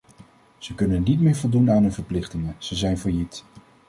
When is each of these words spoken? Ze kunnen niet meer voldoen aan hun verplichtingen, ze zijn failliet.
Ze 0.57 0.75
kunnen 0.75 1.03
niet 1.03 1.19
meer 1.21 1.35
voldoen 1.35 1.71
aan 1.71 1.81
hun 1.83 1.91
verplichtingen, 1.91 2.55
ze 2.57 2.75
zijn 2.75 2.97
failliet. 2.97 3.43